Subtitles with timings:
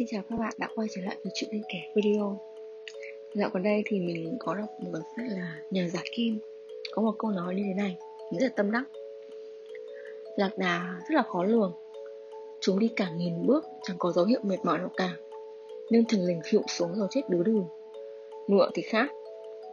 [0.00, 2.40] Xin chào các bạn đã quay trở lại với chuyện lên kể video.
[3.34, 6.38] Dạo gần đây thì mình có đọc một cuốn sách là Nhờ giả kim.
[6.92, 7.96] Có một câu nói như thế này
[8.32, 8.84] Rất là tâm đắc.
[10.36, 11.72] Lạc đà rất là khó lường.
[12.60, 15.16] Chúng đi cả nghìn bước, Chẳng có dấu hiệu mệt mỏi nào cả.
[15.90, 17.64] Nhưng thình lình hiệu xuống rồi chết đứa đường
[18.46, 19.10] Ngựa thì khác.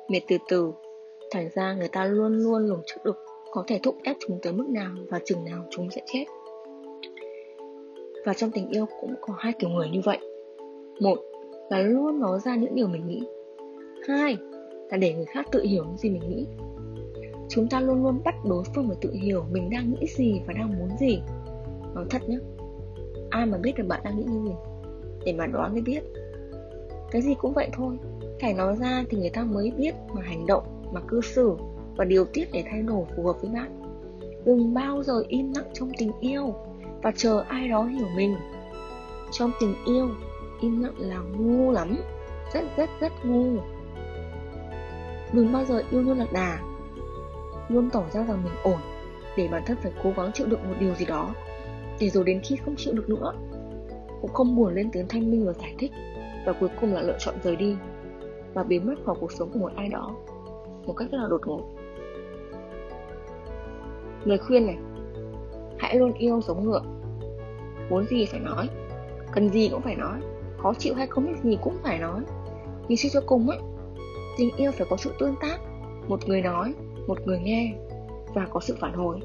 [0.08, 0.72] Mệt từ từ,
[1.32, 3.18] Thành ra người ta luôn luôn lường trước được
[3.52, 6.26] Có thể thúc ép chúng tới mức nào Và chừng nào chúng sẽ chết
[8.28, 10.18] và trong tình yêu cũng có hai kiểu người như vậy.
[11.00, 11.20] Một
[11.70, 13.24] là luôn nói ra những điều mình nghĩ.
[14.08, 14.38] Hai
[14.90, 16.46] là để người khác tự hiểu những gì mình nghĩ.
[17.50, 20.54] Chúng ta luôn luôn bắt đối phương phải tự hiểu mình đang nghĩ gì và
[20.54, 21.22] đang muốn gì.
[21.96, 22.38] Nói thật nhé
[23.30, 24.56] ai mà biết được bạn đang nghĩ như gì
[25.26, 26.04] để mà đoán mới biết.
[27.12, 27.98] Cái gì cũng vậy thôi,
[28.42, 31.56] phải nói ra thì người ta mới biết mà hành động, mà cư xử
[31.98, 33.82] và điều tiết để thay đổi phù hợp với bạn.
[34.46, 36.56] Đừng bao giờ im lặng trong tình yêu
[37.02, 38.36] và chờ ai đó hiểu mình.
[39.32, 40.10] Trong tình yêu,
[40.62, 41.98] im lặng là ngu lắm,
[42.54, 43.60] rất rất rất ngu.
[45.34, 46.60] Đừng bao giờ yêu luôn lạc đà.
[47.70, 48.80] Luôn tỏ ra rằng mình ổn,
[49.38, 51.30] để bản thân phải cố gắng chịu đựng một điều gì đó.
[52.00, 53.34] Để rồi đến khi không chịu được nữa,
[54.22, 55.92] cũng không buồn lên tiếng thanh minh và giải thích,
[56.46, 57.76] và cuối cùng là lựa chọn rời đi,
[58.54, 60.16] và biến mất khỏi cuộc sống của một ai đó
[60.88, 61.64] một cách rất là đột ngột.
[64.24, 64.78] Lời khuyên này,
[65.78, 66.82] hãy luôn yêu giống ngựa
[67.90, 68.70] muốn gì phải nói.
[69.32, 70.20] Cần gì cũng phải nói.
[70.58, 72.22] Khó chịu hay không biết gì cũng phải nói.
[72.88, 73.60] Vì suy cho cùng ấy
[74.38, 75.58] tình yêu phải có sự tương tác.
[76.08, 76.74] Một người nói
[77.08, 77.74] một người nghe
[78.34, 79.20] và có sự phản hồi.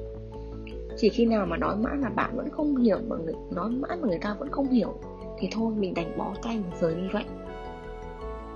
[0.97, 3.97] Chỉ khi nào mà nói mãi mà bạn vẫn không hiểu mà người, nói mãi
[4.01, 4.95] mà người ta vẫn không hiểu
[5.39, 7.25] thì thôi mình đành bó tay mà rời đi vậy.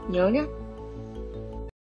[0.09, 0.45] Nhớ nhé